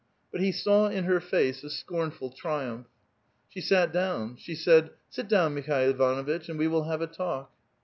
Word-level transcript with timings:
But 0.31 0.41
he 0.41 0.51
saw 0.51 0.89
iu 0.89 1.03
her 1.03 1.19
face 1.19 1.63
a 1.63 1.69
scornful 1.69 2.31
triumph. 2.31 2.87
She 3.49 3.61
sat 3.61 3.93
down; 3.93 4.35
she 4.35 4.55
said: 4.55 4.89
'* 5.01 5.09
Sit 5.11 5.27
down, 5.27 5.53
Mikhail 5.53 5.91
Ivanuitch, 5.93 6.49
and 6.49 6.57
we 6.57 6.67
will 6.67 6.85
have 6.85 7.01
a 7.03 7.05
talk." 7.07 7.51